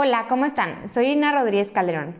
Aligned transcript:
Hola, 0.00 0.26
¿cómo 0.28 0.44
están? 0.44 0.88
Soy 0.88 1.06
Ina 1.06 1.32
Rodríguez 1.32 1.72
Calderón 1.72 2.14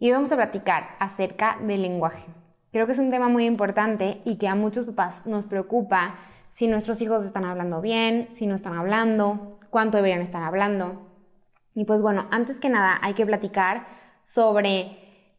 y 0.00 0.10
vamos 0.10 0.32
a 0.32 0.36
platicar 0.36 0.96
acerca 0.98 1.56
del 1.62 1.82
lenguaje. 1.82 2.26
Creo 2.72 2.86
que 2.86 2.92
es 2.92 2.98
un 2.98 3.12
tema 3.12 3.28
muy 3.28 3.46
importante 3.46 4.20
y 4.24 4.36
que 4.36 4.48
a 4.48 4.56
muchos 4.56 4.84
papás 4.84 5.24
nos 5.24 5.44
preocupa 5.44 6.16
si 6.50 6.66
nuestros 6.66 7.00
hijos 7.02 7.24
están 7.24 7.44
hablando 7.44 7.80
bien, 7.80 8.26
si 8.34 8.48
no 8.48 8.56
están 8.56 8.76
hablando, 8.76 9.48
cuánto 9.70 9.96
deberían 9.96 10.22
estar 10.22 10.42
hablando. 10.42 11.08
Y 11.72 11.84
pues 11.84 12.02
bueno, 12.02 12.26
antes 12.32 12.58
que 12.58 12.68
nada 12.68 12.98
hay 13.00 13.14
que 13.14 13.26
platicar 13.26 13.86
sobre 14.24 14.98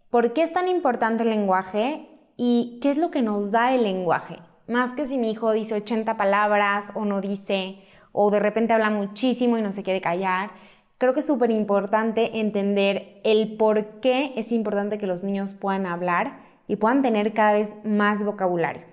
por 0.09 0.31
qué 0.31 0.43
es 0.43 0.53
tan 0.53 0.69
importante 0.69 1.23
el 1.23 1.29
lenguaje 1.29 2.07
y 2.37 2.79
qué 2.81 2.89
es 2.89 2.97
lo 2.97 3.11
que 3.11 3.21
nos 3.21 3.51
da 3.51 3.75
el 3.75 3.83
lenguaje. 3.83 4.39
Más 4.69 4.93
que 4.93 5.05
si 5.07 5.17
mi 5.17 5.29
hijo 5.29 5.51
dice 5.51 5.75
80 5.75 6.15
palabras 6.15 6.93
o 6.95 7.03
no 7.03 7.19
dice, 7.19 7.83
o 8.13 8.31
de 8.31 8.39
repente 8.39 8.71
habla 8.71 8.91
muchísimo 8.91 9.57
y 9.57 9.61
no 9.61 9.73
se 9.73 9.83
quiere 9.83 9.99
callar 9.99 10.51
Creo 10.97 11.13
que 11.13 11.19
es 11.19 11.27
súper 11.27 11.51
importante 11.51 12.39
entender 12.39 13.19
el 13.23 13.57
por 13.57 13.99
qué 13.99 14.31
es 14.35 14.51
importante 14.51 14.97
que 14.97 15.07
los 15.07 15.23
niños 15.23 15.53
puedan 15.53 15.85
hablar 15.85 16.39
y 16.67 16.77
puedan 16.77 17.01
tener 17.01 17.33
cada 17.33 17.53
vez 17.53 17.73
más 17.83 18.23
vocabulario. 18.23 18.83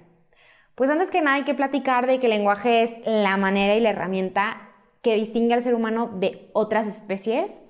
Pues 0.74 0.90
antes 0.90 1.10
que 1.10 1.20
nada 1.20 1.36
hay 1.36 1.44
que 1.44 1.54
platicar 1.54 2.06
de 2.06 2.18
que 2.18 2.26
el 2.26 2.32
lenguaje 2.32 2.82
es 2.82 2.94
la 3.06 3.36
manera 3.36 3.76
y 3.76 3.80
la 3.80 3.90
herramienta 3.90 4.70
que 5.00 5.14
distingue 5.14 5.54
al 5.54 5.62
ser 5.62 5.74
humano 5.74 6.08
de 6.08 6.48
otras 6.54 6.86
especies, 6.86 7.60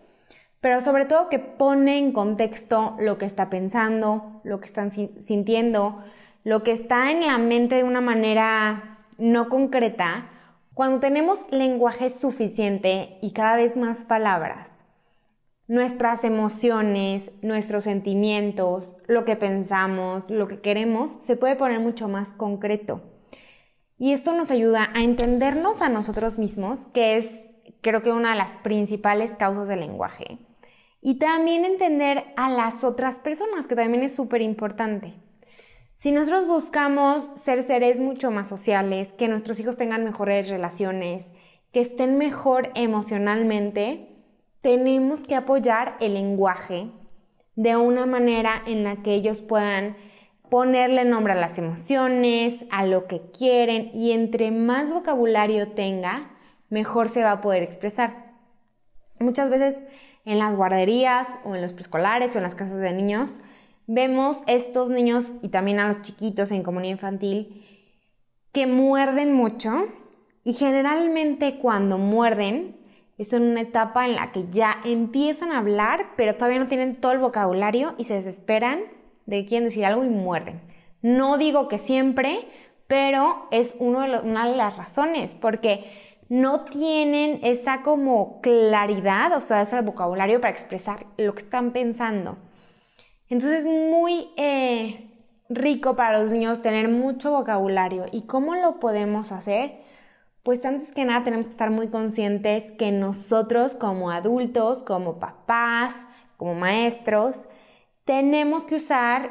pero 0.60 0.80
sobre 0.80 1.04
todo 1.04 1.28
que 1.28 1.38
pone 1.38 1.98
en 1.98 2.12
contexto 2.12 2.96
lo 3.00 3.18
que 3.18 3.26
está 3.26 3.50
pensando, 3.50 4.40
lo 4.44 4.60
que 4.60 4.66
están 4.66 4.90
sintiendo, 4.90 6.02
lo 6.44 6.62
que 6.62 6.72
está 6.72 7.10
en 7.10 7.26
la 7.26 7.36
mente 7.36 7.74
de 7.74 7.84
una 7.84 8.00
manera 8.00 8.98
no 9.18 9.48
concreta 9.48 10.28
cuando 10.74 11.00
tenemos 11.00 11.46
lenguaje 11.50 12.08
suficiente 12.08 13.18
y 13.20 13.32
cada 13.32 13.56
vez 13.56 13.76
más 13.76 14.04
palabras, 14.04 14.84
nuestras 15.68 16.24
emociones, 16.24 17.32
nuestros 17.42 17.84
sentimientos, 17.84 18.94
lo 19.06 19.24
que 19.24 19.36
pensamos, 19.36 20.28
lo 20.28 20.48
que 20.48 20.60
queremos, 20.60 21.12
se 21.20 21.36
puede 21.36 21.56
poner 21.56 21.80
mucho 21.80 22.08
más 22.08 22.30
concreto. 22.30 23.02
Y 23.98 24.12
esto 24.12 24.34
nos 24.34 24.50
ayuda 24.50 24.90
a 24.94 25.02
entendernos 25.02 25.82
a 25.82 25.88
nosotros 25.88 26.38
mismos, 26.38 26.86
que 26.92 27.16
es 27.16 27.44
creo 27.82 28.02
que 28.02 28.12
una 28.12 28.30
de 28.30 28.38
las 28.38 28.58
principales 28.58 29.32
causas 29.36 29.68
del 29.68 29.80
lenguaje. 29.80 30.38
Y 31.00 31.18
también 31.18 31.64
entender 31.64 32.24
a 32.36 32.48
las 32.48 32.84
otras 32.84 33.18
personas, 33.18 33.66
que 33.66 33.76
también 33.76 34.04
es 34.04 34.14
súper 34.14 34.40
importante. 34.40 35.14
Si 36.02 36.10
nosotros 36.10 36.48
buscamos 36.48 37.30
ser 37.44 37.62
seres 37.62 38.00
mucho 38.00 38.32
más 38.32 38.48
sociales, 38.48 39.12
que 39.16 39.28
nuestros 39.28 39.60
hijos 39.60 39.76
tengan 39.76 40.02
mejores 40.02 40.48
relaciones, 40.48 41.30
que 41.70 41.80
estén 41.80 42.18
mejor 42.18 42.72
emocionalmente, 42.74 44.08
tenemos 44.62 45.22
que 45.22 45.36
apoyar 45.36 45.96
el 46.00 46.14
lenguaje 46.14 46.90
de 47.54 47.76
una 47.76 48.04
manera 48.04 48.60
en 48.66 48.82
la 48.82 48.96
que 48.96 49.14
ellos 49.14 49.42
puedan 49.42 49.96
ponerle 50.50 51.04
nombre 51.04 51.34
a 51.34 51.36
las 51.36 51.56
emociones, 51.58 52.64
a 52.72 52.84
lo 52.84 53.06
que 53.06 53.22
quieren 53.30 53.92
y 53.94 54.10
entre 54.10 54.50
más 54.50 54.90
vocabulario 54.90 55.68
tenga, 55.68 56.32
mejor 56.68 57.10
se 57.10 57.22
va 57.22 57.30
a 57.30 57.40
poder 57.40 57.62
expresar. 57.62 58.32
Muchas 59.20 59.50
veces 59.50 59.78
en 60.24 60.40
las 60.40 60.56
guarderías 60.56 61.28
o 61.44 61.54
en 61.54 61.62
los 61.62 61.72
preescolares 61.72 62.34
o 62.34 62.38
en 62.38 62.42
las 62.42 62.56
casas 62.56 62.80
de 62.80 62.92
niños 62.92 63.36
vemos 63.86 64.38
estos 64.46 64.90
niños 64.90 65.32
y 65.42 65.48
también 65.48 65.80
a 65.80 65.88
los 65.88 66.02
chiquitos 66.02 66.50
en 66.52 66.62
comunidad 66.62 66.92
infantil 66.92 67.64
que 68.52 68.66
muerden 68.66 69.32
mucho 69.32 69.70
y 70.44 70.52
generalmente 70.52 71.58
cuando 71.58 71.98
muerden 71.98 72.76
es 73.18 73.32
una 73.32 73.60
etapa 73.60 74.06
en 74.06 74.16
la 74.16 74.32
que 74.32 74.46
ya 74.50 74.80
empiezan 74.84 75.52
a 75.52 75.58
hablar 75.58 76.10
pero 76.16 76.34
todavía 76.34 76.60
no 76.60 76.66
tienen 76.66 76.96
todo 76.96 77.12
el 77.12 77.18
vocabulario 77.18 77.94
y 77.98 78.04
se 78.04 78.14
desesperan 78.14 78.80
de 79.26 79.42
que 79.42 79.48
quieren 79.48 79.68
decir 79.68 79.84
algo 79.84 80.04
y 80.04 80.08
muerden. 80.08 80.60
No 81.00 81.38
digo 81.38 81.68
que 81.68 81.78
siempre, 81.78 82.46
pero 82.86 83.48
es 83.50 83.76
uno 83.78 84.00
de 84.00 84.18
una 84.20 84.48
de 84.48 84.56
las 84.56 84.76
razones 84.76 85.34
porque 85.40 85.84
no 86.28 86.64
tienen 86.64 87.40
esa 87.42 87.82
como 87.82 88.40
claridad, 88.40 89.36
o 89.36 89.40
sea, 89.40 89.62
ese 89.62 89.80
vocabulario 89.82 90.40
para 90.40 90.52
expresar 90.52 91.04
lo 91.18 91.34
que 91.34 91.42
están 91.42 91.72
pensando. 91.72 92.36
Entonces 93.32 93.60
es 93.60 93.64
muy 93.64 94.28
eh, 94.36 95.08
rico 95.48 95.96
para 95.96 96.20
los 96.20 96.30
niños 96.30 96.60
tener 96.60 96.88
mucho 96.88 97.32
vocabulario. 97.32 98.04
¿Y 98.12 98.26
cómo 98.26 98.54
lo 98.54 98.78
podemos 98.78 99.32
hacer? 99.32 99.80
Pues 100.42 100.62
antes 100.66 100.92
que 100.92 101.06
nada 101.06 101.24
tenemos 101.24 101.46
que 101.46 101.52
estar 101.52 101.70
muy 101.70 101.88
conscientes 101.88 102.72
que 102.72 102.92
nosotros 102.92 103.74
como 103.74 104.10
adultos, 104.10 104.82
como 104.82 105.18
papás, 105.18 105.94
como 106.36 106.54
maestros, 106.54 107.46
tenemos 108.04 108.66
que 108.66 108.74
usar 108.74 109.30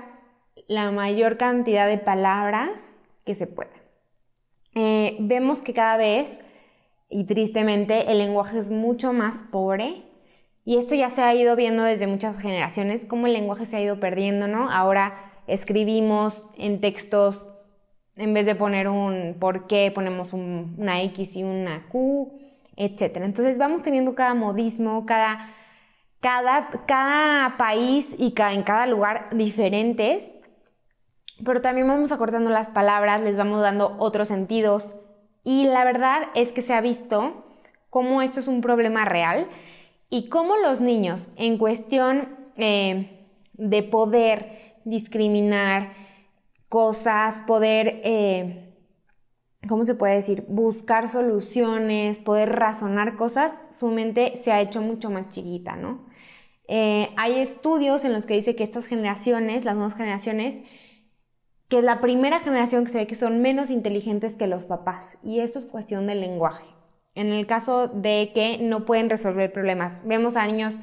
la 0.67 0.89
mayor 0.89 1.37
cantidad 1.37 1.85
de 1.85 1.99
palabras 1.99 2.93
que 3.23 3.35
se 3.35 3.45
pueda. 3.45 3.69
Eh, 4.73 5.15
vemos 5.19 5.61
que 5.61 5.75
cada 5.75 5.97
vez, 5.97 6.39
y 7.07 7.25
tristemente, 7.25 8.11
el 8.11 8.17
lenguaje 8.17 8.57
es 8.57 8.71
mucho 8.71 9.13
más 9.13 9.43
pobre 9.51 10.10
y 10.63 10.77
esto 10.77 10.93
ya 10.93 11.09
se 11.09 11.21
ha 11.21 11.33
ido 11.33 11.55
viendo 11.55 11.83
desde 11.83 12.07
muchas 12.07 12.39
generaciones, 12.39 13.05
cómo 13.05 13.27
el 13.27 13.33
lenguaje 13.33 13.65
se 13.65 13.77
ha 13.77 13.81
ido 13.81 13.99
perdiendo, 13.99 14.47
¿no? 14.47 14.69
Ahora 14.69 15.15
escribimos 15.47 16.45
en 16.57 16.79
textos, 16.79 17.47
en 18.15 18.33
vez 18.33 18.45
de 18.45 18.55
poner 18.55 18.87
un 18.87 19.37
por 19.39 19.65
qué, 19.65 19.91
ponemos 19.93 20.33
una 20.33 21.01
X 21.01 21.35
y 21.35 21.43
una 21.43 21.87
Q, 21.89 22.39
etc. 22.75 23.17
Entonces 23.17 23.57
vamos 23.57 23.81
teniendo 23.81 24.13
cada 24.13 24.35
modismo, 24.35 25.05
cada, 25.07 25.49
cada, 26.19 26.69
cada 26.85 27.57
país 27.57 28.15
y 28.19 28.33
cada, 28.33 28.53
en 28.53 28.61
cada 28.61 28.85
lugar 28.85 29.29
diferentes, 29.35 30.31
pero 31.43 31.61
también 31.61 31.87
vamos 31.87 32.11
acortando 32.11 32.51
las 32.51 32.67
palabras, 32.67 33.21
les 33.21 33.35
vamos 33.35 33.61
dando 33.61 33.95
otros 33.97 34.27
sentidos. 34.27 34.85
Y 35.43 35.63
la 35.63 35.83
verdad 35.85 36.27
es 36.35 36.51
que 36.51 36.61
se 36.61 36.75
ha 36.75 36.81
visto 36.81 37.45
cómo 37.89 38.21
esto 38.21 38.39
es 38.39 38.47
un 38.47 38.61
problema 38.61 39.05
real 39.05 39.47
y 40.11 40.27
cómo 40.27 40.57
los 40.57 40.81
niños, 40.81 41.23
en 41.37 41.57
cuestión 41.57 42.37
eh, 42.57 43.29
de 43.53 43.81
poder 43.81 44.75
discriminar 44.83 45.93
cosas, 46.67 47.41
poder, 47.47 48.01
eh, 48.03 48.75
¿cómo 49.69 49.85
se 49.85 49.95
puede 49.95 50.15
decir? 50.15 50.43
Buscar 50.49 51.07
soluciones, 51.07 52.19
poder 52.19 52.49
razonar 52.49 53.15
cosas, 53.15 53.53
su 53.71 53.87
mente 53.87 54.33
se 54.35 54.51
ha 54.51 54.59
hecho 54.59 54.81
mucho 54.81 55.09
más 55.09 55.29
chiquita, 55.29 55.77
¿no? 55.77 56.05
Eh, 56.67 57.09
hay 57.15 57.39
estudios 57.39 58.03
en 58.03 58.11
los 58.11 58.25
que 58.25 58.33
dice 58.33 58.55
que 58.55 58.65
estas 58.65 58.87
generaciones, 58.87 59.63
las 59.63 59.75
nuevas 59.75 59.95
generaciones, 59.95 60.59
que 61.69 61.77
es 61.77 61.85
la 61.85 62.01
primera 62.01 62.41
generación 62.41 62.83
que 62.83 62.91
se 62.91 62.97
ve 62.97 63.07
que 63.07 63.15
son 63.15 63.41
menos 63.41 63.69
inteligentes 63.69 64.35
que 64.35 64.47
los 64.47 64.65
papás. 64.65 65.17
Y 65.23 65.39
esto 65.39 65.57
es 65.57 65.65
cuestión 65.65 66.05
del 66.05 66.19
lenguaje 66.19 66.70
en 67.15 67.31
el 67.31 67.45
caso 67.45 67.87
de 67.87 68.31
que 68.33 68.57
no 68.61 68.85
pueden 68.85 69.09
resolver 69.09 69.51
problemas. 69.51 70.01
Vemos 70.05 70.35
a 70.35 70.45
niños 70.45 70.79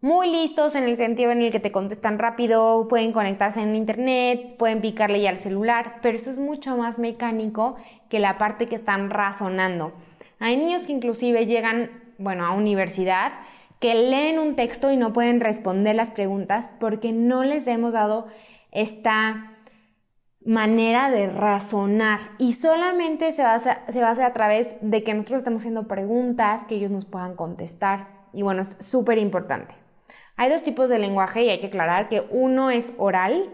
muy 0.00 0.30
listos 0.30 0.74
en 0.74 0.84
el 0.84 0.98
sentido 0.98 1.32
en 1.32 1.40
el 1.40 1.50
que 1.50 1.60
te 1.60 1.72
contestan 1.72 2.18
rápido, 2.18 2.88
pueden 2.88 3.12
conectarse 3.12 3.62
en 3.62 3.74
internet, 3.74 4.56
pueden 4.58 4.82
picarle 4.82 5.22
ya 5.22 5.30
al 5.30 5.38
celular, 5.38 6.00
pero 6.02 6.16
eso 6.16 6.30
es 6.30 6.38
mucho 6.38 6.76
más 6.76 6.98
mecánico 6.98 7.76
que 8.10 8.18
la 8.18 8.36
parte 8.36 8.68
que 8.68 8.76
están 8.76 9.08
razonando. 9.08 9.94
Hay 10.40 10.58
niños 10.58 10.82
que 10.82 10.92
inclusive 10.92 11.46
llegan, 11.46 11.90
bueno, 12.18 12.44
a 12.44 12.52
universidad, 12.52 13.32
que 13.80 13.94
leen 13.94 14.38
un 14.38 14.56
texto 14.56 14.92
y 14.92 14.98
no 14.98 15.14
pueden 15.14 15.40
responder 15.40 15.96
las 15.96 16.10
preguntas 16.10 16.68
porque 16.78 17.12
no 17.12 17.42
les 17.42 17.66
hemos 17.66 17.94
dado 17.94 18.26
esta 18.72 19.53
manera 20.44 21.10
de 21.10 21.28
razonar 21.28 22.20
y 22.38 22.52
solamente 22.52 23.32
se 23.32 23.42
va, 23.42 23.54
a 23.54 23.58
se 23.60 24.00
va 24.00 24.08
a 24.08 24.10
hacer 24.10 24.24
a 24.24 24.32
través 24.32 24.76
de 24.80 25.02
que 25.02 25.14
nosotros 25.14 25.38
estemos 25.38 25.62
haciendo 25.62 25.88
preguntas 25.88 26.62
que 26.68 26.74
ellos 26.74 26.90
nos 26.90 27.06
puedan 27.06 27.34
contestar. 27.34 28.08
Y 28.32 28.42
bueno, 28.42 28.62
es 28.62 28.70
súper 28.80 29.18
importante. 29.18 29.74
Hay 30.36 30.50
dos 30.50 30.62
tipos 30.62 30.90
de 30.90 30.98
lenguaje 30.98 31.44
y 31.44 31.50
hay 31.50 31.60
que 31.60 31.68
aclarar 31.68 32.08
que 32.08 32.26
uno 32.30 32.70
es 32.70 32.92
oral 32.98 33.50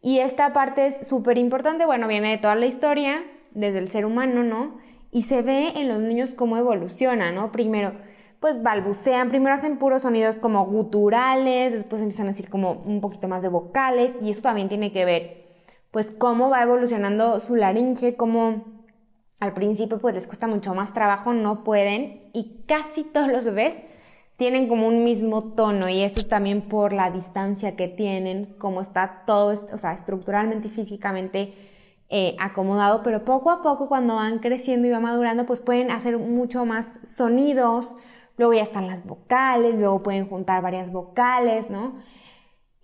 y 0.00 0.18
esta 0.18 0.52
parte 0.52 0.86
es 0.86 1.06
súper 1.06 1.38
importante. 1.38 1.86
Bueno, 1.86 2.08
viene 2.08 2.30
de 2.30 2.38
toda 2.38 2.54
la 2.54 2.66
historia, 2.66 3.22
desde 3.52 3.78
el 3.78 3.88
ser 3.88 4.06
humano, 4.06 4.42
¿no? 4.42 4.78
Y 5.10 5.22
se 5.22 5.42
ve 5.42 5.72
en 5.76 5.88
los 5.88 6.00
niños 6.00 6.34
cómo 6.34 6.56
evoluciona, 6.56 7.30
¿no? 7.30 7.52
Primero, 7.52 7.92
pues 8.40 8.62
balbucean, 8.62 9.28
primero 9.28 9.54
hacen 9.54 9.76
puros 9.76 10.02
sonidos 10.02 10.36
como 10.36 10.64
guturales, 10.64 11.72
después 11.74 12.00
empiezan 12.00 12.26
a 12.26 12.30
decir 12.30 12.48
como 12.48 12.72
un 12.86 13.00
poquito 13.00 13.28
más 13.28 13.42
de 13.42 13.48
vocales 13.48 14.14
y 14.22 14.30
eso 14.30 14.42
también 14.42 14.68
tiene 14.68 14.90
que 14.90 15.04
ver 15.04 15.41
pues 15.92 16.10
cómo 16.10 16.50
va 16.50 16.62
evolucionando 16.64 17.38
su 17.38 17.54
laringe, 17.54 18.16
cómo 18.16 18.64
al 19.38 19.54
principio 19.54 19.98
pues 19.98 20.14
les 20.14 20.26
cuesta 20.26 20.48
mucho 20.48 20.74
más 20.74 20.92
trabajo, 20.92 21.32
no 21.34 21.62
pueden 21.62 22.22
y 22.32 22.64
casi 22.66 23.04
todos 23.04 23.28
los 23.28 23.44
bebés 23.44 23.80
tienen 24.36 24.68
como 24.68 24.88
un 24.88 25.04
mismo 25.04 25.52
tono 25.52 25.88
y 25.88 26.00
eso 26.02 26.26
también 26.26 26.62
por 26.62 26.92
la 26.92 27.10
distancia 27.10 27.76
que 27.76 27.86
tienen, 27.86 28.56
cómo 28.58 28.80
está 28.80 29.22
todo, 29.26 29.52
o 29.52 29.76
sea, 29.76 29.92
estructuralmente 29.92 30.68
y 30.68 30.70
físicamente 30.70 31.54
eh, 32.08 32.36
acomodado, 32.40 33.02
pero 33.02 33.24
poco 33.24 33.50
a 33.50 33.62
poco 33.62 33.88
cuando 33.88 34.16
van 34.16 34.38
creciendo 34.38 34.88
y 34.88 34.90
van 34.90 35.02
madurando, 35.02 35.46
pues 35.46 35.60
pueden 35.60 35.90
hacer 35.90 36.18
mucho 36.18 36.64
más 36.64 37.00
sonidos, 37.04 37.94
luego 38.36 38.54
ya 38.54 38.62
están 38.62 38.86
las 38.86 39.04
vocales, 39.04 39.74
luego 39.74 40.02
pueden 40.02 40.26
juntar 40.26 40.62
varias 40.62 40.90
vocales, 40.90 41.70
¿no? 41.70 41.94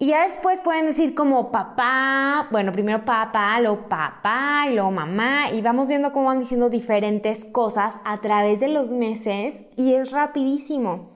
Y 0.00 0.06
ya 0.06 0.25
después 0.25 0.61
pueden 0.61 0.87
decir 0.87 1.17
como 1.17 1.50
papá, 1.50 2.47
bueno, 2.53 2.73
primero 2.73 3.05
papá, 3.05 3.59
luego 3.61 3.89
papá 3.89 4.67
y 4.71 4.75
luego 4.75 4.93
mamá, 4.93 5.50
y 5.50 5.61
vamos 5.61 5.89
viendo 5.89 6.12
cómo 6.12 6.27
van 6.27 6.39
diciendo 6.39 6.71
diferentes 6.71 7.45
cosas 7.45 7.97
a 8.05 8.21
través 8.21 8.61
de 8.61 8.69
los 8.69 8.93
meses 8.93 9.56
y 9.77 9.95
es 9.95 10.12
rapidísimo. 10.12 11.09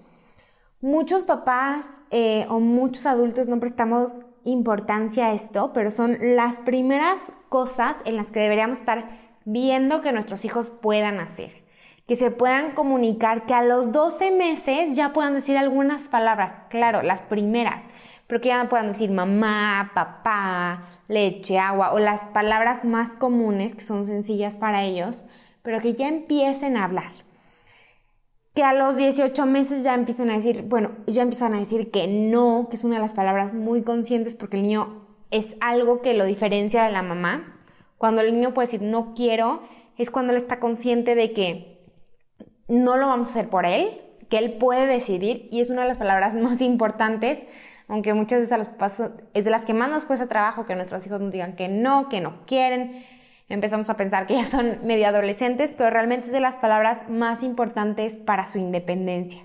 Muchos 0.81 1.23
papás 1.23 1.87
eh, 2.11 2.45
o 2.49 2.59
muchos 2.59 3.07
adultos 3.07 3.47
no 3.47 3.61
prestamos 3.61 4.23
importancia 4.43 5.27
a 5.27 5.33
esto, 5.33 5.73
pero 5.73 5.93
son 5.93 6.19
las 6.21 6.59
primeras 6.59 7.21
cosas 7.49 7.95
en 8.05 8.17
las 8.17 8.33
que 8.33 8.41
deberíamos 8.41 8.81
estar 8.81 9.17
viendo 9.45 10.03
que 10.03 10.11
nuestros 10.11 10.45
hijos 10.45 10.71
puedan 10.71 11.21
hacer. 11.21 11.62
Que 12.07 12.17
se 12.17 12.31
puedan 12.31 12.73
comunicar, 12.73 13.47
que 13.47 13.55
a 13.55 13.63
los 13.63 13.93
12 13.93 14.33
meses 14.33 14.97
ya 14.97 15.13
puedan 15.13 15.35
decir 15.35 15.57
algunas 15.57 16.09
palabras, 16.09 16.55
claro, 16.69 17.03
las 17.03 17.23
primeras 17.23 17.83
pero 18.33 18.41
que 18.41 18.49
ya 18.49 18.67
puedan 18.67 18.89
decir 18.89 19.11
mamá, 19.11 19.91
papá, 19.95 20.89
leche, 21.07 21.59
agua 21.59 21.93
o 21.93 21.99
las 21.99 22.23
palabras 22.29 22.83
más 22.83 23.11
comunes 23.11 23.75
que 23.75 23.83
son 23.83 24.07
sencillas 24.07 24.57
para 24.57 24.85
ellos, 24.85 25.27
pero 25.61 25.81
que 25.81 25.93
ya 25.93 26.09
empiecen 26.09 26.79
a 26.79 26.85
hablar. 26.85 27.11
Que 28.55 28.63
a 28.63 28.73
los 28.73 28.97
18 28.97 29.45
meses 29.45 29.85
ya 29.85 29.93
empiecen 29.93 30.31
a 30.31 30.37
decir, 30.37 30.63
bueno, 30.63 30.93
ya 31.07 31.21
empiezan 31.21 31.53
a 31.53 31.59
decir 31.59 31.91
que 31.91 32.07
no, 32.07 32.69
que 32.71 32.77
es 32.77 32.85
una 32.85 32.95
de 32.95 33.03
las 33.03 33.13
palabras 33.13 33.53
muy 33.53 33.83
conscientes 33.83 34.35
porque 34.35 34.57
el 34.57 34.63
niño 34.63 35.07
es 35.31 35.57
algo 35.61 36.01
que 36.01 36.15
lo 36.15 36.25
diferencia 36.25 36.85
de 36.85 36.93
la 36.93 37.03
mamá. 37.03 37.61
Cuando 37.99 38.23
el 38.23 38.33
niño 38.33 38.55
puede 38.55 38.69
decir 38.69 38.81
no 38.81 39.13
quiero, 39.15 39.63
es 39.99 40.11
cuando 40.11 40.33
él 40.33 40.39
está 40.39 40.59
consciente 40.59 41.15
de 41.15 41.35
que 41.35 41.72
no 42.69 42.97
lo 42.97 43.09
vamos 43.09 43.29
a 43.29 43.31
hacer 43.31 43.49
por 43.49 43.67
él, 43.67 44.01
que 44.29 44.39
él 44.39 44.55
puede 44.55 44.87
decidir 44.87 45.49
y 45.51 45.61
es 45.61 45.71
una 45.71 45.83
de 45.83 45.89
las 45.89 45.99
palabras 45.99 46.35
más 46.37 46.61
importantes 46.61 47.43
aunque 47.93 48.15
muchas 48.15 48.41
veces 48.41 48.53
a 48.53 48.59
los 48.59 48.71
es 49.35 49.45
de 49.45 49.51
las 49.51 49.67
que 49.67 49.75
más 49.75 49.91
nos 49.91 50.07
cuesta 50.07 50.27
trabajo 50.27 50.65
que 50.65 50.75
nuestros 50.75 51.07
hijos 51.07 51.21
nos 51.21 51.31
digan 51.31 51.55
que 51.57 51.69
no, 51.69 52.09
que 52.09 52.23
no 52.23 52.47
quieren. 52.47 53.05
Empezamos 53.51 53.91
a 53.91 53.99
pensar 53.99 54.27
que 54.27 54.35
ya 54.35 54.47
son 54.47 54.79
medio 54.85 55.09
adolescentes, 55.09 55.75
pero 55.77 55.91
realmente 55.91 56.27
es 56.27 56.33
de 56.33 56.41
las 56.41 56.59
palabras 56.59 57.11
más 57.11 57.43
importantes 57.43 58.15
para 58.15 58.47
su 58.47 58.57
independencia. 58.57 59.43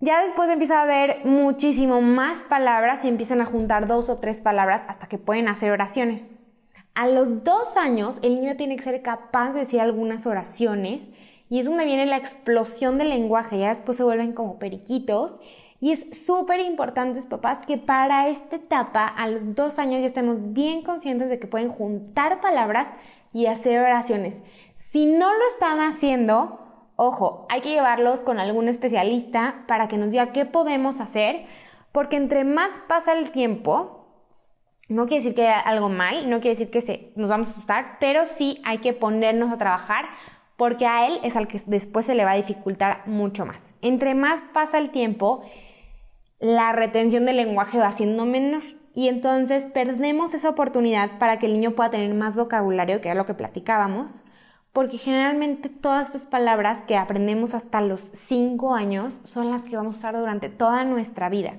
Ya 0.00 0.22
después 0.22 0.48
empieza 0.48 0.78
a 0.78 0.84
haber 0.84 1.20
muchísimo 1.24 2.00
más 2.00 2.46
palabras 2.48 3.04
y 3.04 3.08
empiezan 3.08 3.42
a 3.42 3.46
juntar 3.46 3.86
dos 3.86 4.08
o 4.08 4.16
tres 4.16 4.40
palabras 4.40 4.84
hasta 4.88 5.06
que 5.06 5.18
pueden 5.18 5.48
hacer 5.48 5.70
oraciones. 5.70 6.32
A 6.94 7.08
los 7.08 7.44
dos 7.44 7.76
años 7.76 8.16
el 8.22 8.36
niño 8.36 8.56
tiene 8.56 8.76
que 8.76 8.84
ser 8.84 9.02
capaz 9.02 9.52
de 9.52 9.60
decir 9.60 9.82
algunas 9.82 10.26
oraciones 10.26 11.08
y 11.50 11.60
es 11.60 11.66
donde 11.66 11.84
viene 11.84 12.06
la 12.06 12.16
explosión 12.16 12.98
del 12.98 13.10
lenguaje. 13.10 13.58
Ya 13.58 13.68
después 13.68 13.96
se 13.96 14.04
vuelven 14.04 14.32
como 14.32 14.58
periquitos 14.58 15.36
y 15.80 15.92
es 15.92 16.24
súper 16.26 16.60
importante, 16.60 17.22
papás, 17.22 17.64
que 17.64 17.78
para 17.78 18.28
esta 18.28 18.56
etapa, 18.56 19.06
a 19.06 19.28
los 19.28 19.54
dos 19.54 19.78
años, 19.78 20.00
ya 20.00 20.06
estemos 20.06 20.36
bien 20.52 20.82
conscientes 20.82 21.30
de 21.30 21.38
que 21.38 21.46
pueden 21.46 21.68
juntar 21.68 22.40
palabras 22.40 22.88
y 23.32 23.46
hacer 23.46 23.78
oraciones. 23.80 24.42
Si 24.76 25.06
no 25.06 25.32
lo 25.32 25.48
están 25.52 25.78
haciendo, 25.78 26.58
ojo, 26.96 27.46
hay 27.48 27.60
que 27.60 27.70
llevarlos 27.70 28.20
con 28.20 28.40
algún 28.40 28.68
especialista 28.68 29.64
para 29.68 29.86
que 29.86 29.98
nos 29.98 30.10
diga 30.10 30.32
qué 30.32 30.44
podemos 30.44 31.00
hacer, 31.00 31.44
porque 31.92 32.16
entre 32.16 32.42
más 32.44 32.82
pasa 32.88 33.12
el 33.12 33.30
tiempo, 33.30 34.06
no 34.88 35.06
quiere 35.06 35.22
decir 35.22 35.36
que 35.36 35.46
haya 35.46 35.60
algo 35.60 35.88
mal, 35.88 36.28
no 36.28 36.40
quiere 36.40 36.56
decir 36.56 36.70
que 36.70 36.80
se, 36.80 37.12
nos 37.14 37.30
vamos 37.30 37.48
a 37.48 37.50
asustar, 37.52 37.98
pero 38.00 38.26
sí 38.26 38.60
hay 38.64 38.78
que 38.78 38.94
ponernos 38.94 39.52
a 39.52 39.58
trabajar 39.58 40.06
porque 40.58 40.86
a 40.86 41.06
él 41.06 41.20
es 41.22 41.36
al 41.36 41.46
que 41.46 41.60
después 41.68 42.04
se 42.04 42.16
le 42.16 42.24
va 42.24 42.32
a 42.32 42.36
dificultar 42.36 43.06
mucho 43.06 43.46
más. 43.46 43.72
Entre 43.80 44.14
más 44.14 44.40
pasa 44.52 44.78
el 44.78 44.90
tiempo, 44.90 45.40
la 46.40 46.72
retención 46.72 47.24
del 47.24 47.36
lenguaje 47.36 47.78
va 47.78 47.92
siendo 47.92 48.26
menor. 48.26 48.62
Y 48.92 49.08
entonces 49.08 49.66
perdemos 49.72 50.34
esa 50.34 50.50
oportunidad 50.50 51.18
para 51.20 51.38
que 51.38 51.46
el 51.46 51.52
niño 51.52 51.70
pueda 51.70 51.90
tener 51.90 52.12
más 52.12 52.34
vocabulario, 52.34 53.00
que 53.00 53.08
era 53.08 53.16
lo 53.16 53.24
que 53.24 53.34
platicábamos, 53.34 54.24
porque 54.72 54.98
generalmente 54.98 55.68
todas 55.68 56.06
estas 56.06 56.26
palabras 56.26 56.82
que 56.82 56.96
aprendemos 56.96 57.54
hasta 57.54 57.80
los 57.80 58.00
5 58.12 58.74
años 58.74 59.16
son 59.22 59.52
las 59.52 59.62
que 59.62 59.76
vamos 59.76 59.94
a 59.94 59.98
usar 59.98 60.16
durante 60.18 60.48
toda 60.48 60.82
nuestra 60.82 61.28
vida. 61.28 61.54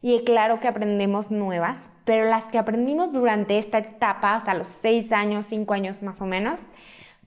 Y 0.00 0.24
claro 0.24 0.58
que 0.58 0.68
aprendemos 0.68 1.30
nuevas, 1.30 1.90
pero 2.06 2.24
las 2.24 2.44
que 2.46 2.56
aprendimos 2.56 3.12
durante 3.12 3.58
esta 3.58 3.76
etapa, 3.76 4.36
hasta 4.36 4.54
los 4.54 4.68
6 4.68 5.12
años, 5.12 5.44
5 5.50 5.74
años 5.74 6.02
más 6.02 6.22
o 6.22 6.24
menos, 6.24 6.60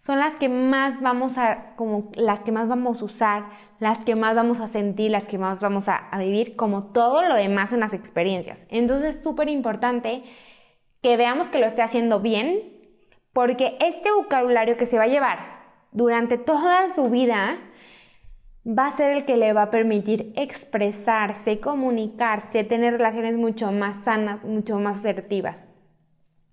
son 0.01 0.19
las 0.19 0.33
que 0.33 0.49
más 0.49 0.99
vamos 0.99 1.37
a, 1.37 1.75
como 1.75 2.09
las 2.15 2.39
que 2.39 2.51
más 2.51 2.67
vamos 2.67 3.03
a 3.03 3.05
usar, 3.05 3.45
las 3.77 3.99
que 3.99 4.15
más 4.15 4.33
vamos 4.35 4.59
a 4.59 4.67
sentir, 4.67 5.11
las 5.11 5.27
que 5.27 5.37
más 5.37 5.59
vamos 5.59 5.87
a, 5.89 6.09
vivir, 6.17 6.55
como 6.55 6.85
todo 6.85 7.21
lo 7.21 7.35
demás 7.35 7.71
en 7.71 7.81
las 7.81 7.93
experiencias. 7.93 8.65
Entonces 8.69 9.17
es 9.17 9.23
súper 9.23 9.47
importante 9.47 10.23
que 11.03 11.17
veamos 11.17 11.49
que 11.49 11.59
lo 11.59 11.67
esté 11.67 11.83
haciendo 11.83 12.19
bien, 12.19 12.63
porque 13.31 13.77
este 13.79 14.11
vocabulario 14.11 14.75
que 14.75 14.87
se 14.87 14.97
va 14.97 15.03
a 15.03 15.07
llevar 15.07 15.37
durante 15.91 16.39
toda 16.39 16.89
su 16.89 17.11
vida 17.11 17.59
va 18.65 18.87
a 18.87 18.91
ser 18.91 19.15
el 19.15 19.23
que 19.23 19.37
le 19.37 19.53
va 19.53 19.63
a 19.63 19.69
permitir 19.69 20.33
expresarse, 20.35 21.59
comunicarse, 21.59 22.63
tener 22.63 22.93
relaciones 22.93 23.37
mucho 23.37 23.71
más 23.71 24.05
sanas, 24.05 24.45
mucho 24.45 24.79
más 24.79 24.97
asertivas. 24.97 25.69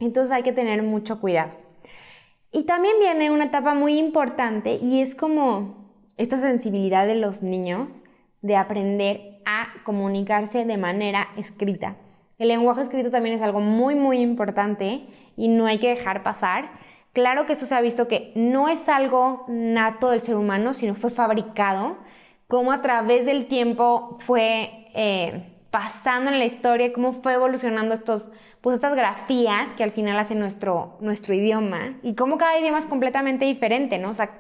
Entonces 0.00 0.32
hay 0.32 0.42
que 0.42 0.52
tener 0.52 0.82
mucho 0.82 1.18
cuidado. 1.18 1.67
Y 2.58 2.64
también 2.64 2.96
viene 2.98 3.30
una 3.30 3.44
etapa 3.44 3.74
muy 3.74 4.00
importante 4.00 4.80
y 4.82 5.00
es 5.00 5.14
como 5.14 5.76
esta 6.16 6.40
sensibilidad 6.40 7.06
de 7.06 7.14
los 7.14 7.40
niños 7.40 8.02
de 8.42 8.56
aprender 8.56 9.40
a 9.46 9.68
comunicarse 9.84 10.64
de 10.64 10.76
manera 10.76 11.28
escrita. 11.36 11.94
El 12.36 12.48
lenguaje 12.48 12.82
escrito 12.82 13.12
también 13.12 13.36
es 13.36 13.42
algo 13.42 13.60
muy 13.60 13.94
muy 13.94 14.18
importante 14.18 15.06
y 15.36 15.46
no 15.46 15.66
hay 15.66 15.78
que 15.78 15.90
dejar 15.90 16.24
pasar. 16.24 16.72
Claro 17.12 17.46
que 17.46 17.52
esto 17.52 17.66
se 17.66 17.76
ha 17.76 17.80
visto 17.80 18.08
que 18.08 18.32
no 18.34 18.68
es 18.68 18.88
algo 18.88 19.44
nato 19.46 20.10
del 20.10 20.22
ser 20.22 20.34
humano, 20.34 20.74
sino 20.74 20.96
fue 20.96 21.12
fabricado, 21.12 21.96
como 22.48 22.72
a 22.72 22.82
través 22.82 23.24
del 23.24 23.46
tiempo 23.46 24.16
fue 24.18 24.84
eh, 24.96 25.57
pasando 25.70 26.30
en 26.30 26.38
la 26.38 26.44
historia, 26.44 26.92
cómo 26.92 27.12
fue 27.12 27.34
evolucionando 27.34 27.94
estos 27.94 28.28
pues 28.60 28.74
estas 28.74 28.96
grafías 28.96 29.68
que 29.76 29.84
al 29.84 29.92
final 29.92 30.18
hacen 30.18 30.40
nuestro, 30.40 30.96
nuestro 31.00 31.32
idioma 31.34 31.96
y 32.02 32.14
como 32.14 32.38
cada 32.38 32.58
idioma 32.58 32.78
es 32.78 32.86
completamente 32.86 33.44
diferente, 33.44 33.98
¿no? 33.98 34.10
O 34.10 34.14
sea, 34.14 34.30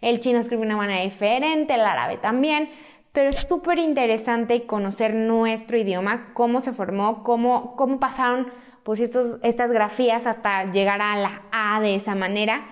el 0.00 0.20
chino 0.20 0.38
escribe 0.38 0.60
de 0.60 0.66
una 0.66 0.76
manera 0.76 1.02
diferente, 1.02 1.74
el 1.74 1.80
árabe 1.80 2.18
también, 2.18 2.68
pero 3.12 3.30
es 3.30 3.48
súper 3.48 3.78
interesante 3.78 4.66
conocer 4.66 5.14
nuestro 5.14 5.78
idioma, 5.78 6.32
cómo 6.34 6.60
se 6.60 6.72
formó, 6.72 7.22
cómo, 7.22 7.76
cómo 7.76 7.98
pasaron 7.98 8.48
pues 8.82 9.00
estos, 9.00 9.38
estas 9.42 9.72
grafías 9.72 10.26
hasta 10.26 10.70
llegar 10.70 11.00
a 11.00 11.16
la 11.16 11.42
A 11.52 11.80
de 11.80 11.94
esa 11.94 12.14
manera. 12.14 12.66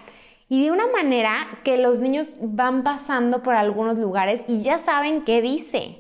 Y 0.49 0.65
de 0.65 0.73
una 0.73 0.85
manera 0.89 1.47
que 1.63 1.79
los 1.79 2.01
niños 2.01 2.27
van 2.41 2.83
pasando 2.83 3.43
por 3.43 3.55
algunos 3.55 3.97
lugares 3.99 4.43
y 4.49 4.63
ya 4.63 4.79
saben 4.79 5.23
qué 5.23 5.41
dice. 5.41 6.00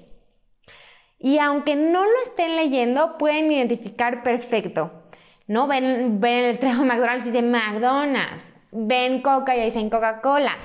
Y 1.20 1.38
aunque 1.38 1.76
no 1.76 2.02
lo 2.02 2.22
estén 2.24 2.56
leyendo, 2.56 3.18
pueden 3.18 3.52
identificar 3.52 4.22
perfecto. 4.22 4.90
¿No? 5.46 5.66
Ven, 5.66 6.18
el 6.24 6.58
trago 6.58 6.84
McDonald's 6.86 7.26
y 7.26 7.30
dicen 7.30 7.50
McDonald's. 7.50 8.50
Ven 8.72 9.20
Coca 9.20 9.54
y 9.54 9.64
dicen 9.64 9.90
Coca-Cola. 9.90 10.56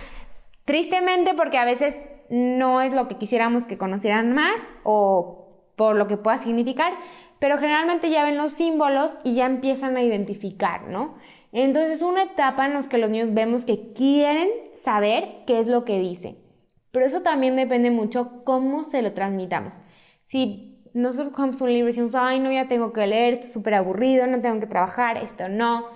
Tristemente 0.64 1.34
porque 1.34 1.58
a 1.58 1.66
veces 1.66 1.96
no 2.30 2.82
es 2.82 2.94
lo 2.94 3.08
que 3.08 3.18
quisiéramos 3.18 3.66
que 3.66 3.78
conocieran 3.78 4.34
más 4.34 4.60
o 4.84 5.42
por 5.76 5.98
lo 5.98 6.08
que 6.08 6.16
pueda 6.16 6.38
significar, 6.38 6.94
pero 7.40 7.58
generalmente 7.58 8.10
ya 8.10 8.24
ven 8.24 8.38
los 8.38 8.54
símbolos 8.54 9.12
y 9.26 9.36
ya 9.36 9.46
empiezan 9.46 9.98
a 9.98 10.02
identificar, 10.02 10.88
¿no? 10.88 11.16
Entonces 11.52 11.92
es 11.92 12.02
una 12.02 12.24
etapa 12.24 12.66
en 12.66 12.74
la 12.74 12.84
que 12.84 12.98
los 12.98 13.10
niños 13.10 13.34
vemos 13.34 13.66
que 13.66 13.92
quieren 13.94 14.50
saber 14.74 15.44
qué 15.46 15.60
es 15.60 15.68
lo 15.68 15.84
que 15.84 16.00
dice. 16.00 16.38
Pero 16.92 17.06
eso 17.06 17.22
también 17.22 17.58
depende 17.58 17.92
mucho 17.92 18.44
cómo 18.46 18.86
se 18.86 19.02
lo 19.02 19.12
transmitamos. 19.12 19.74
Si 20.26 20.76
nosotros 20.94 21.32
cogemos 21.32 21.60
un 21.62 21.74
libro 21.74 21.90
y 21.90 21.92
decimos, 21.92 22.16
ay, 22.16 22.40
no, 22.40 22.52
ya 22.52 22.68
tengo 22.68 22.94
que 22.94 23.06
leer, 23.06 23.34
esto 23.34 23.46
es 23.46 23.54
súper 23.54 23.76
aburrido, 23.76 24.28
no 24.28 24.40
tengo 24.42 24.60
que 24.60 24.68
trabajar, 24.68 25.18
esto 25.18 25.50
no. 25.50 25.88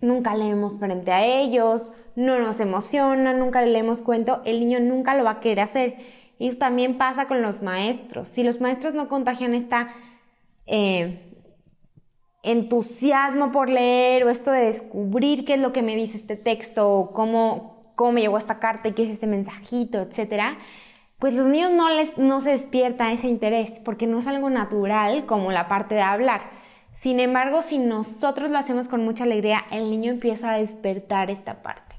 Nunca 0.00 0.34
leemos 0.34 0.78
frente 0.78 1.12
a 1.12 1.24
ellos, 1.24 1.92
no 2.16 2.38
nos 2.38 2.60
emociona, 2.60 3.34
nunca 3.34 3.62
le 3.62 3.72
leemos 3.72 4.02
cuento, 4.02 4.42
el 4.44 4.60
niño 4.60 4.80
nunca 4.80 5.14
lo 5.16 5.24
va 5.24 5.32
a 5.32 5.40
querer 5.40 5.60
hacer. 5.60 5.96
Y 6.38 6.48
eso 6.48 6.58
también 6.58 6.98
pasa 6.98 7.26
con 7.26 7.42
los 7.42 7.62
maestros. 7.62 8.28
Si 8.28 8.42
los 8.42 8.60
maestros 8.60 8.94
no 8.94 9.08
contagian 9.08 9.54
esta 9.54 9.94
eh, 10.66 11.32
entusiasmo 12.42 13.52
por 13.52 13.68
leer 13.68 14.24
o 14.24 14.30
esto 14.30 14.50
de 14.50 14.66
descubrir 14.66 15.44
qué 15.44 15.54
es 15.54 15.60
lo 15.60 15.72
que 15.72 15.82
me 15.82 15.96
dice 15.96 16.16
este 16.16 16.36
texto 16.36 16.90
o 16.90 17.12
cómo, 17.12 17.92
cómo 17.94 18.12
me 18.12 18.20
llegó 18.20 18.38
esta 18.38 18.58
carta 18.58 18.88
y 18.88 18.92
qué 18.92 19.04
es 19.04 19.10
este 19.10 19.26
mensajito, 19.26 20.00
etcétera, 20.00 20.58
pues 21.22 21.36
los 21.36 21.46
niños 21.46 21.70
no, 21.70 21.88
les, 21.88 22.18
no 22.18 22.40
se 22.40 22.50
despierta 22.50 23.12
ese 23.12 23.28
interés 23.28 23.78
porque 23.84 24.08
no 24.08 24.18
es 24.18 24.26
algo 24.26 24.50
natural 24.50 25.24
como 25.24 25.52
la 25.52 25.68
parte 25.68 25.94
de 25.94 26.00
hablar. 26.00 26.50
Sin 26.92 27.20
embargo, 27.20 27.62
si 27.62 27.78
nosotros 27.78 28.50
lo 28.50 28.58
hacemos 28.58 28.88
con 28.88 29.04
mucha 29.04 29.22
alegría, 29.22 29.62
el 29.70 29.88
niño 29.88 30.10
empieza 30.10 30.50
a 30.50 30.58
despertar 30.58 31.30
esta 31.30 31.62
parte. 31.62 31.94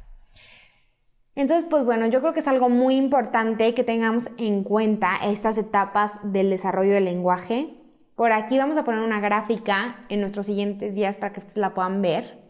Entonces, 1.36 1.65
pues 1.70 1.86
bueno, 1.86 2.06
yo 2.08 2.20
creo 2.20 2.34
que 2.34 2.42
es 2.42 2.50
algo 2.50 2.68
muy 2.68 2.98
importante 2.98 3.74
que 3.74 3.86
tengamos 3.86 4.30
en 4.38 4.65
cuenta 4.65 5.15
estas 5.24 5.58
etapas 5.58 6.20
del 6.24 6.50
desarrollo 6.50 6.92
del 6.92 7.06
lenguaje. 7.06 7.74
Por 8.15 8.34
aquí 8.34 8.58
vamos 8.58 8.75
a 8.75 8.84
poner 8.84 9.00
una 9.00 9.22
gráfica 9.22 10.03
en 10.10 10.20
nuestros 10.20 10.48
siguientes 10.48 10.96
días 10.96 11.18
para 11.18 11.32
que 11.32 11.39
ustedes 11.39 11.60
la 11.60 11.74
puedan 11.74 12.01
ver 12.01 12.44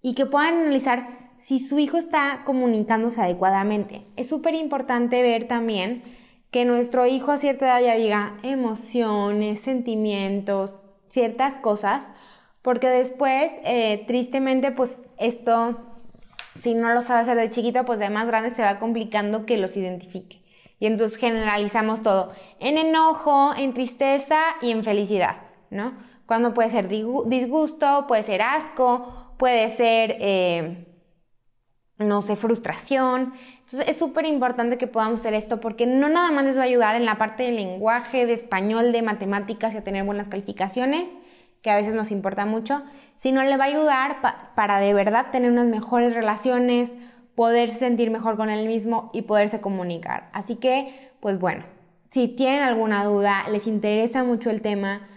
y 0.00 0.14
que 0.14 0.24
puedan 0.24 0.54
analizar 0.62 1.25
si 1.46 1.60
su 1.60 1.78
hijo 1.78 1.96
está 1.96 2.42
comunicándose 2.44 3.22
adecuadamente. 3.22 4.00
Es 4.16 4.28
súper 4.28 4.54
importante 4.54 5.22
ver 5.22 5.46
también 5.46 6.02
que 6.50 6.64
nuestro 6.64 7.06
hijo 7.06 7.30
a 7.30 7.36
cierta 7.36 7.66
edad 7.66 7.80
ya 7.86 7.94
diga 7.94 8.36
emociones, 8.42 9.60
sentimientos, 9.60 10.72
ciertas 11.08 11.56
cosas, 11.58 12.04
porque 12.62 12.88
después, 12.88 13.52
eh, 13.64 14.02
tristemente, 14.08 14.72
pues 14.72 15.04
esto, 15.18 15.78
si 16.60 16.74
no 16.74 16.92
lo 16.92 17.00
sabe 17.00 17.20
hacer 17.20 17.36
de 17.36 17.50
chiquito, 17.50 17.84
pues 17.84 18.00
de 18.00 18.10
más 18.10 18.26
grande 18.26 18.50
se 18.50 18.62
va 18.62 18.80
complicando 18.80 19.46
que 19.46 19.56
los 19.56 19.76
identifique. 19.76 20.42
Y 20.80 20.86
entonces 20.86 21.16
generalizamos 21.16 22.02
todo 22.02 22.32
en 22.58 22.76
enojo, 22.76 23.54
en 23.56 23.72
tristeza 23.72 24.40
y 24.62 24.72
en 24.72 24.82
felicidad, 24.82 25.36
¿no? 25.70 25.96
Cuando 26.26 26.54
puede 26.54 26.70
ser 26.70 26.88
disgusto, 26.88 28.06
puede 28.08 28.24
ser 28.24 28.42
asco, 28.42 29.36
puede 29.38 29.70
ser... 29.70 30.16
Eh, 30.18 30.86
no 31.98 32.22
sé, 32.22 32.36
frustración. 32.36 33.32
Entonces 33.60 33.88
es 33.88 33.98
súper 33.98 34.26
importante 34.26 34.78
que 34.78 34.86
podamos 34.86 35.20
hacer 35.20 35.34
esto 35.34 35.60
porque 35.60 35.86
no 35.86 36.08
nada 36.08 36.30
más 36.30 36.44
les 36.44 36.56
va 36.56 36.62
a 36.62 36.64
ayudar 36.64 36.94
en 36.94 37.04
la 37.04 37.18
parte 37.18 37.44
del 37.44 37.56
lenguaje, 37.56 38.26
de 38.26 38.34
español, 38.34 38.92
de 38.92 39.02
matemáticas 39.02 39.74
y 39.74 39.78
a 39.78 39.84
tener 39.84 40.04
buenas 40.04 40.28
calificaciones, 40.28 41.08
que 41.62 41.70
a 41.70 41.76
veces 41.76 41.94
nos 41.94 42.10
importa 42.10 42.46
mucho, 42.46 42.80
sino 43.16 43.42
le 43.42 43.56
va 43.56 43.64
a 43.64 43.68
ayudar 43.68 44.18
para 44.54 44.78
de 44.78 44.94
verdad 44.94 45.26
tener 45.32 45.50
unas 45.50 45.66
mejores 45.66 46.14
relaciones, 46.14 46.92
poderse 47.34 47.78
sentir 47.78 48.10
mejor 48.10 48.36
con 48.36 48.50
él 48.50 48.66
mismo 48.68 49.10
y 49.12 49.22
poderse 49.22 49.60
comunicar. 49.60 50.28
Así 50.32 50.56
que, 50.56 51.10
pues 51.20 51.38
bueno, 51.40 51.64
si 52.10 52.28
tienen 52.28 52.62
alguna 52.62 53.04
duda, 53.04 53.44
les 53.50 53.66
interesa 53.66 54.22
mucho 54.22 54.50
el 54.50 54.62
tema, 54.62 55.08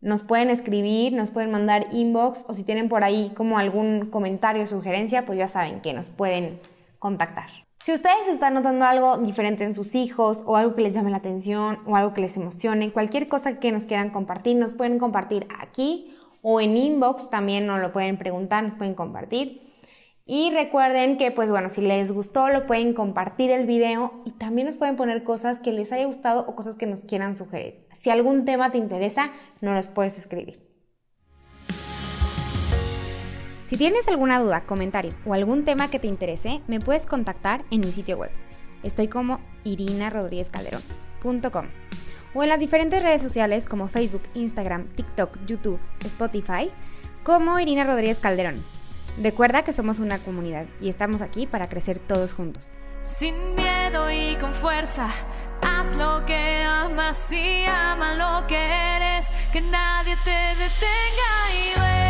nos 0.00 0.22
pueden 0.22 0.50
escribir, 0.50 1.12
nos 1.12 1.30
pueden 1.30 1.50
mandar 1.50 1.86
inbox 1.92 2.44
o 2.48 2.54
si 2.54 2.64
tienen 2.64 2.88
por 2.88 3.04
ahí 3.04 3.32
como 3.36 3.58
algún 3.58 4.06
comentario 4.10 4.62
o 4.62 4.66
sugerencia, 4.66 5.24
pues 5.24 5.38
ya 5.38 5.48
saben 5.48 5.80
que 5.80 5.92
nos 5.92 6.06
pueden 6.08 6.58
contactar. 6.98 7.48
Si 7.82 7.92
ustedes 7.92 8.28
están 8.28 8.54
notando 8.54 8.84
algo 8.84 9.18
diferente 9.18 9.64
en 9.64 9.74
sus 9.74 9.94
hijos 9.94 10.42
o 10.46 10.56
algo 10.56 10.74
que 10.74 10.82
les 10.82 10.94
llame 10.94 11.10
la 11.10 11.16
atención 11.18 11.78
o 11.86 11.96
algo 11.96 12.12
que 12.12 12.20
les 12.20 12.36
emocione, 12.36 12.92
cualquier 12.92 13.28
cosa 13.28 13.58
que 13.58 13.72
nos 13.72 13.86
quieran 13.86 14.10
compartir, 14.10 14.56
nos 14.56 14.72
pueden 14.72 14.98
compartir 14.98 15.46
aquí 15.58 16.14
o 16.42 16.60
en 16.60 16.76
inbox 16.76 17.30
también 17.30 17.66
nos 17.66 17.80
lo 17.80 17.92
pueden 17.92 18.18
preguntar, 18.18 18.62
nos 18.62 18.76
pueden 18.76 18.94
compartir. 18.94 19.67
Y 20.30 20.50
recuerden 20.50 21.16
que, 21.16 21.30
pues 21.30 21.48
bueno, 21.48 21.70
si 21.70 21.80
les 21.80 22.12
gustó, 22.12 22.50
lo 22.50 22.66
pueden 22.66 22.92
compartir 22.92 23.50
el 23.50 23.64
video 23.64 24.12
y 24.26 24.32
también 24.32 24.66
nos 24.66 24.76
pueden 24.76 24.94
poner 24.94 25.24
cosas 25.24 25.58
que 25.58 25.72
les 25.72 25.90
haya 25.90 26.04
gustado 26.04 26.44
o 26.46 26.54
cosas 26.54 26.76
que 26.76 26.84
nos 26.84 27.06
quieran 27.06 27.34
sugerir. 27.34 27.86
Si 27.94 28.10
algún 28.10 28.44
tema 28.44 28.70
te 28.70 28.76
interesa, 28.76 29.30
nos 29.62 29.74
los 29.74 29.88
puedes 29.88 30.18
escribir. 30.18 30.56
Si 33.68 33.78
tienes 33.78 34.06
alguna 34.06 34.38
duda, 34.38 34.64
comentario 34.66 35.14
o 35.24 35.32
algún 35.32 35.64
tema 35.64 35.88
que 35.88 35.98
te 35.98 36.08
interese, 36.08 36.60
me 36.68 36.78
puedes 36.78 37.06
contactar 37.06 37.64
en 37.70 37.80
mi 37.80 37.90
sitio 37.90 38.18
web. 38.18 38.30
Estoy 38.82 39.08
como 39.08 39.40
irinarodríguezcalderón.com 39.64 41.66
o 42.34 42.42
en 42.42 42.48
las 42.50 42.60
diferentes 42.60 43.02
redes 43.02 43.22
sociales 43.22 43.64
como 43.64 43.88
Facebook, 43.88 44.24
Instagram, 44.34 44.88
TikTok, 44.88 45.38
YouTube, 45.46 45.80
Spotify, 46.04 46.70
como 47.22 47.58
Irina 47.58 47.84
Rodríguez 47.84 48.18
Calderón. 48.18 48.62
Recuerda 49.22 49.62
que 49.62 49.72
somos 49.72 49.98
una 49.98 50.18
comunidad 50.18 50.66
y 50.80 50.88
estamos 50.88 51.22
aquí 51.22 51.46
para 51.46 51.68
crecer 51.68 51.98
todos 51.98 52.32
juntos. 52.32 52.62
Sin 53.02 53.54
miedo 53.54 54.10
y 54.10 54.36
con 54.36 54.54
fuerza, 54.54 55.08
haz 55.60 55.96
lo 55.96 56.24
que 56.26 56.62
amas 56.64 57.32
y 57.32 57.64
ama 57.64 58.14
lo 58.14 58.46
que 58.46 58.56
eres, 58.56 59.32
que 59.52 59.60
nadie 59.60 60.16
te 60.24 60.30
detenga 60.30 61.30
y 61.52 61.80
ve. 61.80 62.07